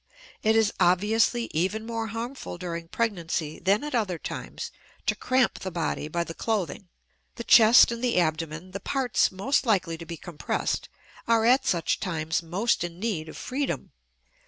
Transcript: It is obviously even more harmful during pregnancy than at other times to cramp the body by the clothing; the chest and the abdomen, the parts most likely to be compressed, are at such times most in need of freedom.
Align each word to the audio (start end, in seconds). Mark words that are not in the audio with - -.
It 0.41 0.55
is 0.55 0.73
obviously 0.79 1.47
even 1.53 1.85
more 1.85 2.07
harmful 2.07 2.57
during 2.57 2.87
pregnancy 2.87 3.59
than 3.59 3.83
at 3.83 3.93
other 3.93 4.17
times 4.17 4.71
to 5.05 5.13
cramp 5.13 5.59
the 5.59 5.69
body 5.69 6.07
by 6.07 6.23
the 6.23 6.33
clothing; 6.33 6.89
the 7.35 7.43
chest 7.43 7.91
and 7.91 8.03
the 8.03 8.17
abdomen, 8.19 8.71
the 8.71 8.79
parts 8.79 9.31
most 9.31 9.63
likely 9.63 9.99
to 9.99 10.05
be 10.07 10.17
compressed, 10.17 10.89
are 11.27 11.45
at 11.45 11.67
such 11.67 11.99
times 11.99 12.41
most 12.41 12.83
in 12.83 12.99
need 12.99 13.29
of 13.29 13.37
freedom. 13.37 13.91